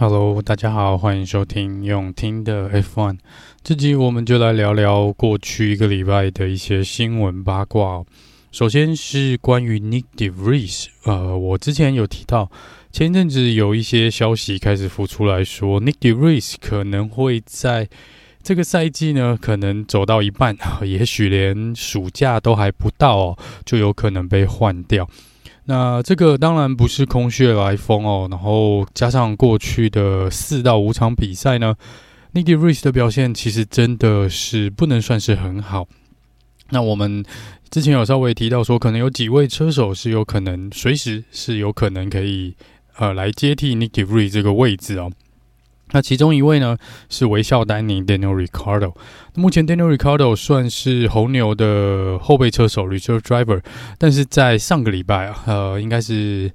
[0.00, 3.18] Hello，大家好，欢迎收听用听的 F1。
[3.62, 8.02] 这集我们就来聊聊过去一个礼拜的一些新闻八卦。
[8.50, 12.50] 首先是关于 Nick de Vries，呃，我之前有提到，
[12.90, 17.86] 前阵子有一些消息开始浮出来说，Nick de Vries 可能会在
[18.42, 25.06] 这个赛季呢，可能走到一半，也许连暑假都还不到哦，就有可能被换掉。
[25.70, 31.76] 那这个当然不是空穴来风哦，然后加上过去的四到五场比赛呢
[32.34, 35.86] ，Nyck de Vries 的表现其实真的是不能算是很好。
[36.70, 37.24] 那我们
[37.70, 42.56] 之前有稍微提到说，可能有几位车手是有可能随时是有可能可以
[42.96, 45.12] 呃来接替 Nyck de Vries 这个位置哦。
[45.92, 46.76] 那其中一位呢
[47.08, 48.94] 是维肖丹尼 Daniel Ricardo）。
[49.34, 53.62] 目前 Daniel Ricardo 算是红牛的后备车手 Reserve Driver，
[53.98, 56.50] 但是在上个礼拜啊，呃，应该是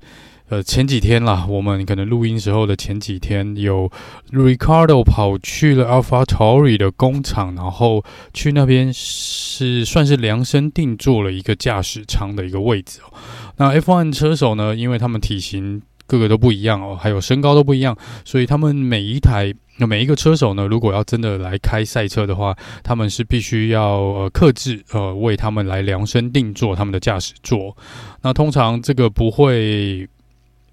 [0.50, 3.92] 呃前几天啦，我们可能录音时候的前几天，有
[4.32, 13.14] Ricardo 跑去了 AlphaTauri 的工厂，然后去那边是算是量身定做了一个驾驶舱的一个位置哦。
[13.58, 15.82] 那 F1 车手呢，因为他们体型。
[16.08, 27.76] 各个都不一样哦，还有身高都不一样，所以他们每一台那、每一个车手呢，如果要真的来开赛车的话，他们是必须要呃克制呃为他们来量身定做他们的驾驶座。
[28.22, 30.08] 那通常这个不会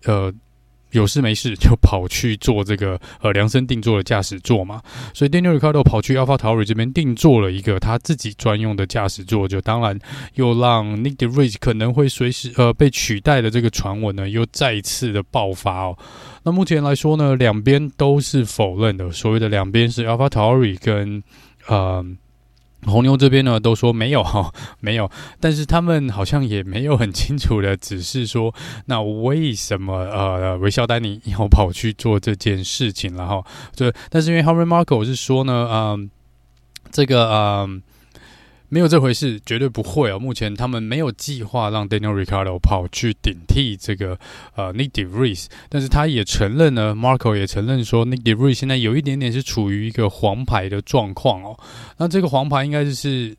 [0.05, 0.33] 呃。
[0.93, 4.81] 有事没事就跑去做这个呃量身定做的驾驶座嘛，
[5.13, 9.99] 所以 Daniel Ricardo 跑去 AlphaTauri 这边定做了一个他自己专用的驾驶座，就当然
[10.35, 15.99] 又让 Nick De Vries 可能会随时呃被取代的这个传闻呢又再一次的爆发哦。
[16.45, 21.23] 那目前来说呢，两边都是否认的，所谓的两边是 AlphaTauri 跟
[21.67, 22.05] 呃。
[22.87, 28.55] 红牛这边呢都说没有哈， 没有，但是他们好像也没有很清楚的指示说，
[28.87, 33.45] 那为什么呃维肖丹尼要跑去做这件事情了哈？
[33.75, 36.11] 这，但是因为 Harry Marko 是说呢，嗯，
[36.91, 37.83] 这个嗯。
[38.73, 40.19] 没有这回事，绝对不会哦。
[40.19, 44.19] 目前他们没有计划让 Daniel Ricciardo 跑去顶替这个
[44.55, 51.55] 呃 Nick De Vries，但是他也承认呢，Marco 也承认说，Nick De Vries 现在有一点点是处于一个黄牌的状况哦。
[51.99, 53.37] 那这个黄牌应该就是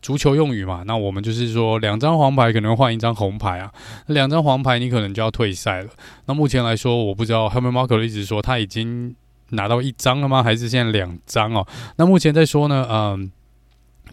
[0.00, 0.84] 足球用语嘛？
[0.86, 3.72] 那我们就是说两张黄牌可能换一张红牌啊，
[4.06, 5.90] 两张黄牌你可能就要退赛了。
[6.26, 9.16] 那目前来说，我不知道 Helmut Marko 一直说他已经
[9.48, 10.44] 拿到一张了吗？
[10.44, 11.66] 还是现在两张哦？
[11.96, 13.32] 那目前在说呢，嗯。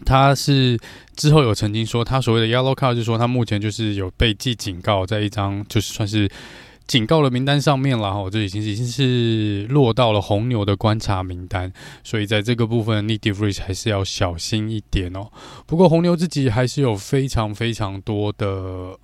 [0.04, 0.78] 他是
[1.16, 6.30] 之后有曾经说，他所谓的 yellow card 就是说他目前就是有被记警告，在一张就是算是。
[6.86, 11.72] 警告的名单上面了哈，这已经已经是落到了红牛的观察名单，
[12.02, 15.30] 所以在这个部分，Nyck de Vries 还是要小心一点哦。
[15.66, 18.46] 不过红牛自己还是有非常非常多的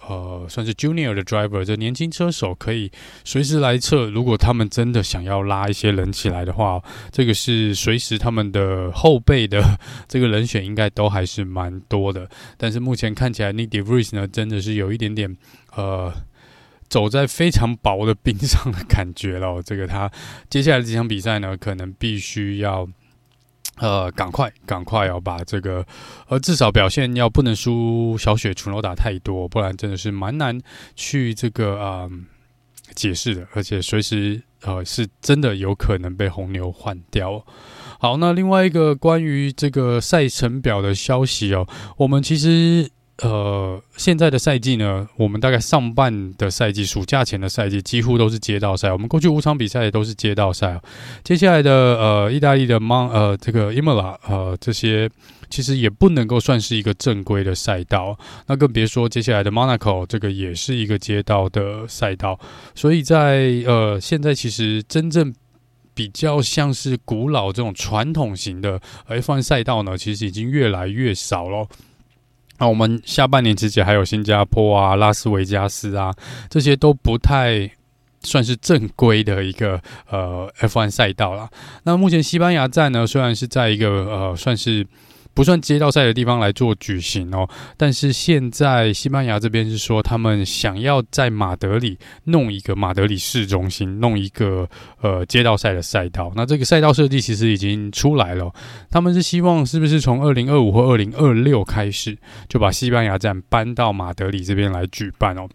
[0.06, 2.92] 呃，算是 Junior 的 Driver，这年轻车手可以
[3.24, 4.10] 随时来测。
[4.10, 12.28] 如果他们真的想要拉一些人起来的话，这个是随时他们的后备的这个人选应该都还是蛮多的。
[12.58, 15.34] 但是目前看起来，Nyck de Vries 呢，真的是有一点点
[15.74, 16.12] 呃。
[16.90, 20.10] 走在非常薄的冰上的感觉了，这个他
[20.50, 22.86] 接下来几场比赛呢，可能必须要
[23.76, 25.86] 呃赶快赶快要把这个
[26.26, 30.60] 呃至少表现要不能输小雪楚诺达太多，不然真的是蛮难
[30.96, 32.10] 去这个呃
[32.96, 37.46] 解释的，而且随时呃是真的有可能被红牛换掉。
[38.00, 41.68] 好，那另外一个关于这个赛程表的消息哦，
[41.98, 42.90] 我们其实。
[43.22, 48.90] 呃，现在的赛季呢，我们大概上半的赛季，暑假前的赛季几乎都是街道赛。
[48.90, 50.80] 我们过去五场比赛都是街道赛。
[51.22, 55.10] 接下来的呃，意大利的 Mon 呃，这个 Imola 呃，这些
[55.50, 58.18] 其实也不能够算是一个正规的赛道。
[58.46, 62.40] 那更别说接下来的 Monaco 这个也是一个街道的赛道。
[62.74, 65.34] 所以在呃，现在其实真正
[65.92, 71.68] 比较像是古老这种传统型的 F1 赛道呢，其实已经越来越少了。
[72.60, 76.14] 那我们下半年之前还有新加坡啊、拉斯维加斯啊，
[76.48, 77.68] 这些都不太
[78.22, 81.50] 算是正规的一个呃 F1 赛道啦。
[81.82, 84.86] 那目前西班牙站呢，虽然是在一个呃算是。
[85.32, 94.68] 不算街道赛的地方来做举行哦，但是现在西班牙这边是说，他们想要在马德里弄一个马德里市中心，弄一个
[95.00, 96.32] 呃街道赛的赛道。
[96.34, 98.52] 那这个赛道设计其实已经出来了，
[98.90, 102.16] 他们是希望是不是从二零二五或二零二六开始
[102.48, 105.48] 就把西班牙站搬到马德里这边来举办哦？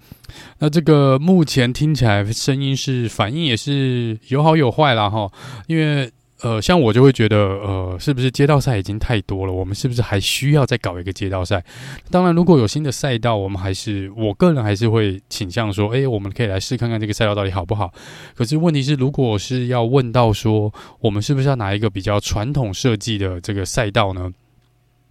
[0.60, 5.31] 那这个目前听起来声音是反应也是有好有坏啦哈，
[5.68, 6.12] 因为。
[6.45, 9.51] 呃，像我就会觉得，呃，是不是街道赛已经太多了？
[9.51, 11.65] 我们是不是还需要再搞一个街道赛？
[12.12, 17.92] 当然，如果有新的赛道，我们还是我个人还是会倾向说，哎，我们可以来试看看这个赛道到底好不好。
[18.36, 24.31] 可是问题是，如果是要问到说，我们是不是要拿一个比较传统设计的这个赛道呢？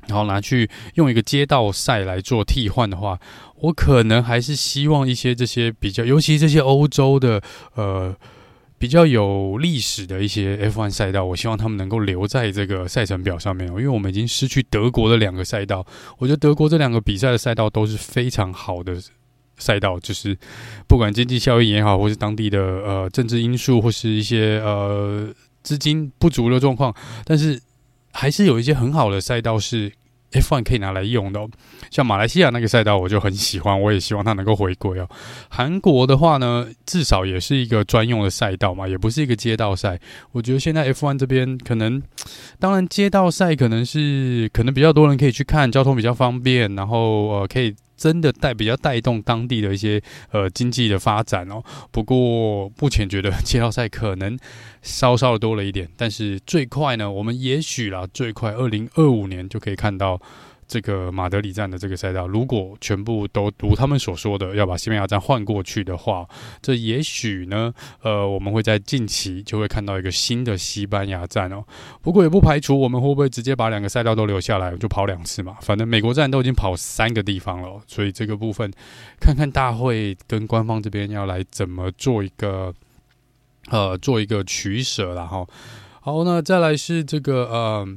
[0.07, 3.19] 然后拿去用一个街道赛来做替换的话，
[3.59, 7.43] 我可能还是希望一些这些比较，尤其这些欧洲的，
[7.75, 8.15] 呃。
[8.79, 15.87] 比较有历史的一些 F1 赛道，我希望他们能够留在这个赛程表上面，因为我们已经失去德国的两个赛道。
[16.19, 18.97] 我觉得德国这两个比赛的赛道都是非常好的
[19.57, 20.37] 赛道，就是
[20.87, 25.33] 不管经济效益也好，或是当地的呃政治因素，或是一些呃
[25.63, 26.95] 资金不足的状况，
[27.25, 27.61] 但是
[28.13, 29.93] 还是有一些很好的赛道是。
[30.35, 31.41] F1 可以拿来用的，
[31.91, 35.09] 像马来西亚那个赛道，我就很喜欢，我也希望它能够回归哦。
[35.49, 39.99] 韩国的话呢，至少也是一个专用的赛道嘛，也不是一个街道赛。
[40.33, 42.03] 我觉得现在 F1 这边可能，
[42.59, 47.75] 当然街道赛可能是可能比较多人可以去看，交通比较方便，然后呃可以。
[47.97, 51.63] 真的带比较带动当地的一些呃经济的发展哦。
[51.91, 54.39] 不过目前觉得街道赛可能
[54.83, 60.21] 稍稍的多了一点，但是最快呢，我们也许啦，最快二零二五年就可以看到。
[60.75, 66.29] 这个马德里站的这个赛道，如果全部都如他们所说的要把西班牙站换过去的话，
[66.61, 67.73] 这也许呢，
[68.03, 71.65] 呃，我们会在近期就会看到一个新的西班牙站哦。
[72.03, 75.57] 不过也不排除我们会不会直接把两个赛道都留下来，就跑两次嘛。
[75.63, 78.69] 反正美国站都已经跑三个地方了，所以这个部分
[79.21, 82.75] 看看大会跟官方这边要来怎么做一个
[83.71, 85.47] 呃做一个取舍了哈。
[86.01, 87.89] 好，那再来是这个呃。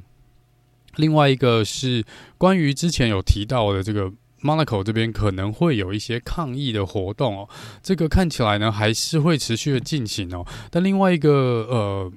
[0.98, 2.04] 另外一个是
[2.38, 4.12] 关于之前有提到的这个
[4.42, 7.50] Monaco 这边可能会有一些抗议的活动哦，
[7.82, 10.46] 这个看起来呢还是会持续的进行哦。
[10.70, 12.12] 但另外一个呃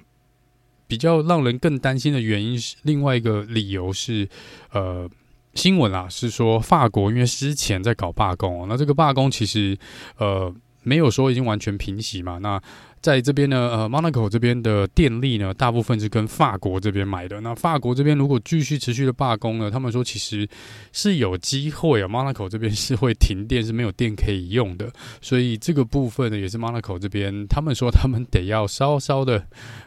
[0.86, 4.28] 比较让人更担心的原因是，另外一个理由是
[4.72, 5.08] 呃
[5.54, 9.78] 新闻啊是说法国因为之前在搞罢工哦，那这个罢工其实
[10.18, 12.60] 呃没有说已经完全平息嘛，那。
[13.02, 17.40] 在这边呢，呃，Monaco 这边的电力呢，大部分是跟法国这边买的。
[17.40, 20.46] 那法国这边如果继续持续的罢工呢，他们说其实
[20.92, 24.92] 是有机会啊，Monaco 这边是会停电，是没有电可以用的。
[25.22, 29.46] 所以这个部分呢，也是 Monaco 这边他们说他们得要稍稍的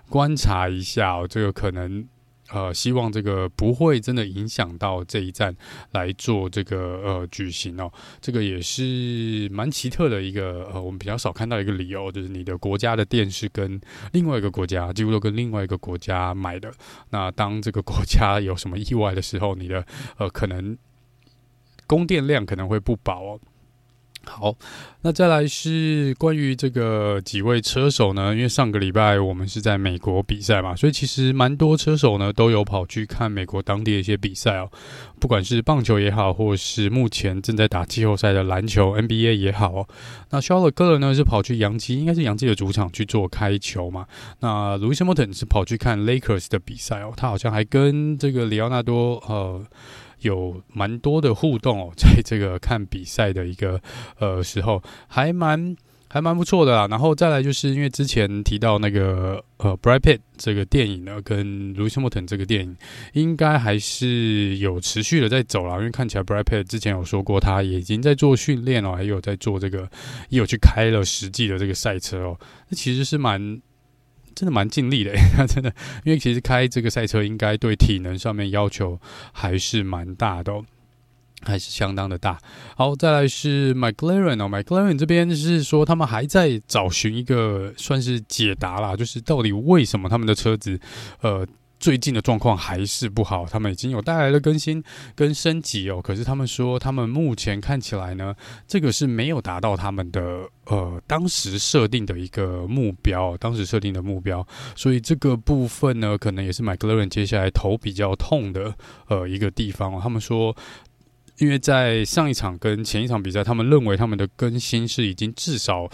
[0.10, 2.07] 观察一下哦，这个可能。
[2.53, 5.55] 呃，希望这个不会真的影响到这一站
[5.91, 7.91] 来做这个呃举行哦，
[8.21, 16.71] 这个也是蛮奇特的一个呃，我们比较少看到一个理由，就是你的国家的电是跟另外一个国家几乎都跟另外一个国家买的，
[17.09, 19.85] 那当这个国家有什么意外的时候，你的
[20.17, 20.77] 呃可能
[21.88, 23.39] 供电量可能会不保哦。
[24.25, 24.55] 好，
[25.01, 28.33] 那再来是关于这个几位车手呢？
[28.33, 34.71] 因为上个礼拜我们是在美国比赛嘛，所以其实蛮多车手呢都有跑去看美国当地的一些比赛哦。
[35.19, 39.87] 不管是棒球也好，或是目前正在打季后赛的篮球 NBA 也好哦。
[40.31, 44.05] 那 Charles Leclerc 呢是跑去洋基，应该是洋基的主场去做开球嘛。
[44.39, 47.13] 那 Lewis Hamilton 是跑去看 Lakers 的比赛哦。
[47.15, 49.61] 他好像还跟这个里奥纳多呃。
[50.23, 53.79] 有蛮多的互动哦，在这个看比赛的一个
[54.19, 55.75] 呃时候，还蛮
[56.09, 56.87] 还蛮不错的啦。
[56.89, 62.75] 然后再来就是因为之前提到那个呃 Brad Pitt 这个电影呢，跟 Lewis Hamilton 这个电影，
[63.13, 65.77] 应该还是有持续的在走啦。
[65.77, 69.89] 因为看起来 Brad Pitt 之前有说过，他也已经在做训练哦，还有在做这个，
[70.29, 72.39] 也有去开了实际的这个赛车哦。
[72.69, 73.61] 那其实是蛮。
[74.35, 75.74] 真的蛮尽力的，他 真的，
[76.04, 78.99] 因为其实开这个赛车应该对体能上面要求
[79.31, 80.66] 还是蛮大的哦，
[81.44, 82.37] 还是相当的大。
[82.75, 90.80] 好，再来是 McLaren 哦，McLaren 这边是说他们还在找寻一个算是解答啦，就是到底为什么他们的车子，
[91.21, 91.47] 呃。
[91.83, 94.81] 最近的状况还是不好，他们已经有带来了更新
[95.16, 96.02] 跟升级哦。
[96.02, 98.33] 可是他们说，他们目前看起来呢，
[98.66, 100.21] 这个是没有达到他们的
[100.68, 104.47] 呃当时设定的一个目标，当时设定的目标。
[104.78, 108.73] 所以这个部分呢，可能也是 McLaren 接下来头比较痛的
[109.09, 109.99] 呃一个地方。
[109.99, 110.56] 他们说，
[111.40, 115.90] 因为在上一场跟前一场比赛，他们认为他们的更新是已经至少。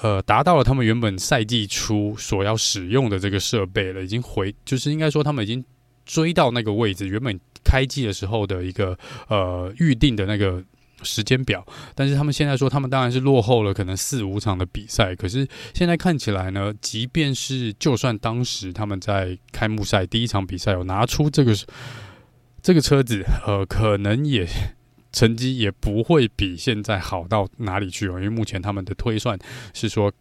[0.00, 5.64] 呃，达到了他们原本赛季初所要使用的这个设备了，已经回，就是应该说他们已经
[6.04, 8.98] 追到那个位置，原本开季的时候的一个
[9.28, 10.62] 呃预定的那个
[11.02, 11.64] 时间表。
[11.94, 15.14] 但是他们现在说，他们当然是落后了，可能四五场的比赛。
[15.14, 21.54] 可是现在看起来呢，即便是就算当时他们在开幕赛第一场比赛有拿出这个
[22.60, 24.46] 这个车子，呃，可能也。
[25.14, 29.38] 成绩也不会比现在好到哪里去哦，因为目前他们的推算
[29.72, 30.12] 是说，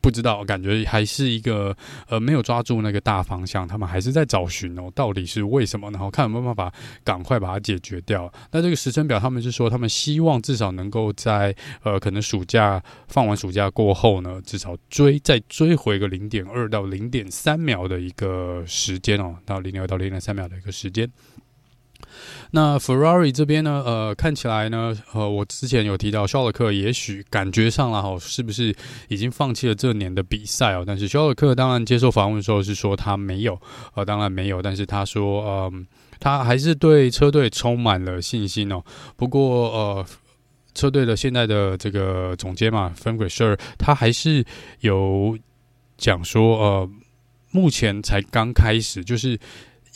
[0.00, 1.76] 不知道，感觉还是一个
[2.08, 5.90] 呃没有抓住那个大方向，他们还是在找寻哦，到底是为什么？
[5.90, 6.72] 然后看有没有办法
[7.02, 8.32] 赶快把它解决掉。
[8.52, 21.10] 那这个时程表，他们是说他们希望至少能够在呃可能暑假放完暑假过后呢，至少追再追回个零点二到零点三秒的一个时间哦，到零点二到零点三秒的一个时间。
[22.52, 23.82] 那 Ferrari 这边呢？
[23.84, 28.74] 呃，看起来呢，呃，我之前有提到肖尔克，也许感觉上了哈，是不是
[29.08, 30.84] 已经放弃了这年的比赛哦？
[30.86, 33.60] 但是肖尔克当然接受访问的时候是说他没有，
[33.94, 35.72] 呃，当然没有，但是他说，呃，
[36.20, 38.82] 他还是对车队充满了信心哦。
[39.16, 40.06] 不过，呃，
[40.74, 44.44] 车队的现在的这个总监嘛，Frank Grosjean，他还是
[44.80, 45.36] 有
[45.98, 46.90] 讲说，呃，
[47.50, 49.38] 目前才刚开始，就是。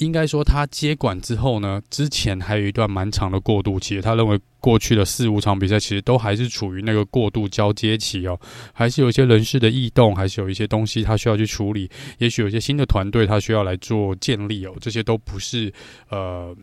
[0.01, 4.01] 应该说，他接管之后呢，之前还有一段蛮长的过渡期。
[4.01, 8.39] 他认为过去的四五场比赛其实都还是处于那个过渡交接期哦，
[8.73, 11.89] 还是有一些人事的异动，还是有一些东西他需要去处理。
[12.19, 15.73] 也许有一些新的团队他需要来做建立哦，这些都不是
[16.09, 16.57] 呃。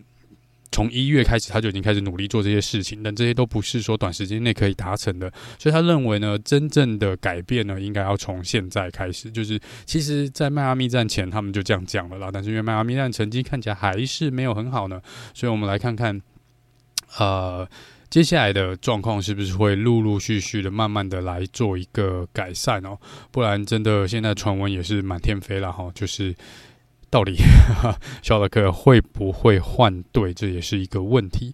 [0.77, 5.27] 从一月开始，他就已经开始努力做这些事情，但这些都不是说短时间内可以达成的。
[5.57, 9.31] 所以他认为呢，真正的改变呢，应该要从现在开始。
[9.31, 12.29] 就是其实，在迈阿密站前，他们就这样讲了啦。
[12.31, 15.01] 但是因为迈阿密站成绩看起来还是没有很好呢，
[15.33, 16.21] 所以我们来看看，
[17.17, 17.67] 呃，
[18.11, 22.95] 接下来的状况是不是会陆陆续续的、慢慢的来做一个改善哦？
[23.31, 26.35] 不然真的现在传闻也是满天飞了哈，就是。
[27.09, 27.37] 到底
[28.21, 30.33] 肖德克会不会换队？
[30.33, 31.53] 这也是一个问题。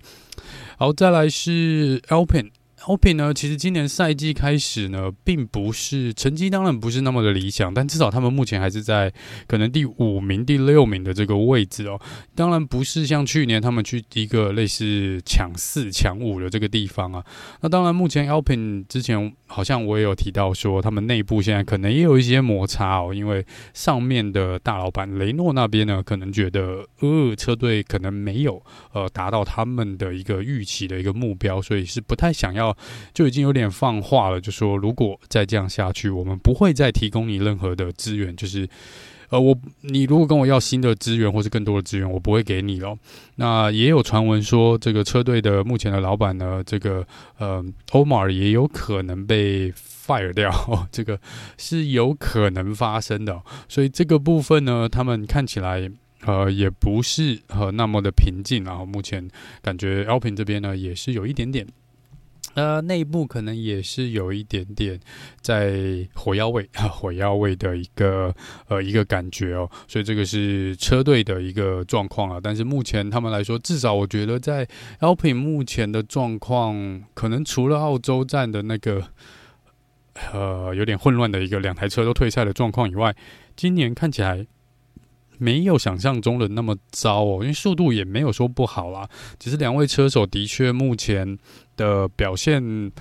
[0.78, 2.52] 好，再来是 Alpine。
[2.86, 9.10] Alpine 呢，其实今年赛季开始呢，并不是成绩当然不是那么的理想，但至少他们目前还是在
[9.48, 11.98] 可能第五名、第六名的这个位置哦。
[12.36, 17.24] 当然不是像去年他们去一个类似抢四、抢五的这个地方啊。
[17.62, 28.62] 那当然，目前 Alpine 之前好像我也有提到说，他们内部现在可能也有一些摩擦哦，因为上面的大老板雷诺那边呢，可能觉得呃车队可能没有
[28.92, 32.73] 呃达到他们的一个预期的一个目标，所以是不太想要。
[33.14, 38.36] 就已经有点放话了，就说如果再这样下去，我们不会再提供你任何的资源。
[38.36, 38.68] 就是，
[39.30, 42.98] 呃，我你如果跟我要新的资源或是更多的资源，我不会给你了。
[43.36, 47.06] 那也有传闻说，这个车队的目前的老板呢，这个
[47.38, 50.52] 呃，Omar 也有可能被 fire 掉，
[50.92, 51.20] 这个
[51.58, 53.42] 是有可能发生的。
[53.68, 55.90] 所以这个部分呢，他们看起来
[56.26, 58.64] 呃也不是呃那么的平静。
[58.64, 59.28] 然后目前
[59.62, 61.66] 感觉 Alpin 这边呢，也是有一点点。
[62.56, 65.00] 呃，内部可能也是有一点点
[65.42, 68.34] 在火药味， 火药味的一个
[68.68, 72.40] 呃一个感觉哦，所以这个是车队的一个状况啊。
[72.42, 74.68] 但是目前他们来说，至少我觉得在
[75.00, 79.04] Alpine 目前的状况，可能除了澳洲站的那个
[80.32, 83.16] 呃有点混乱的一个两台车都退赛的状况以外，
[83.56, 84.46] 今年看起来。
[85.40, 91.38] 没有想象中的那么糟哦，因为速度也没有说不好啦，只是两位车手的确目前
[91.76, 92.92] 的表现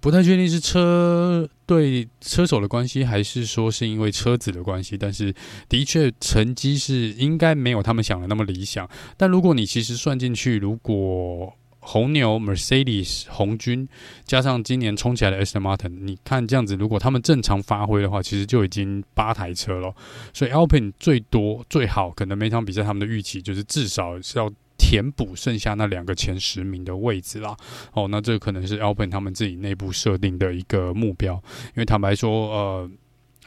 [0.00, 4.96] 不太确定是车对车手的关系，还是说是因为车子的关系。
[4.96, 5.34] 但是
[5.68, 8.88] 的确成绩是应该没有他们想的那么理想。
[9.16, 13.88] 但如果你其实算进去，如果红牛、Mercedes、红军
[14.24, 19.94] 加上今年冲起来的 Aston Martin，你看这样子，如果他们正常发挥的话，其实就已经八台车了。
[20.34, 27.54] 所以 Alpine 最多最好可能每场比赛他们的预期就是至少是要填补剩下那两个前十名的位置啦。
[27.92, 31.34] 哦，那这可能是 Open 他们自己内部设定的一个目标。
[31.66, 32.90] 因为坦白说，呃，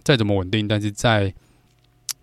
[0.04, 1.34] 再怎么稳定，但是在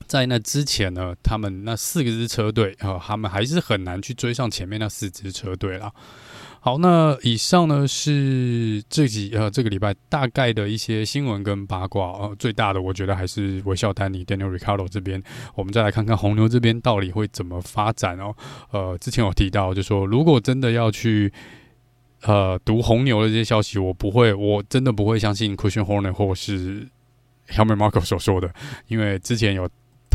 [0.09, 5.93] 在那之前呢，他们那四个支车队啊、呃，他们还是很难去追上前面那四支车队啦。
[6.61, 15.23] 好，那以上呢是这几呃这个礼拜大概的一些新闻跟八卦呃，最大的我觉得还是微笑丹尼 Daniel Ricciardo 这边。
[15.55, 18.35] 我们再来看看红牛这边到底会怎么发展哦。
[18.73, 21.33] 呃，之前有提到就说，如果真的要去
[22.23, 26.89] 呃读红牛的这些消息，我不会，我真的不会相信 Christian Horner 或是
[27.49, 28.53] Helmut Marko 所说的，
[28.89, 29.69] 因为之前有。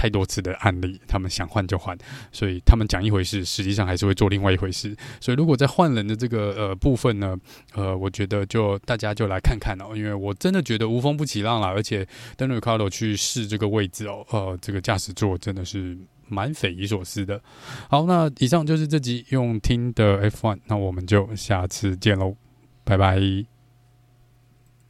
[0.04, 1.98] 太多次的案例，他们想换就换，
[2.30, 4.94] 所以他们讲一回事，实际上还是会做另外一回事。
[5.22, 7.38] 所以如果在换人的这个呃部分呢，
[7.74, 12.04] 呃，我觉得就大家就来看看哦，因为我真的觉得无风不起浪啦，而且
[12.36, 17.42] d a n i c a r d o 去试这个位置哦，呃，这个驾驶座真的是蛮匪夷所思的。
[17.90, 22.36] 好，那以上就是这集用听的 F1，那我们就下次见喽，
[22.84, 23.53] 拜拜。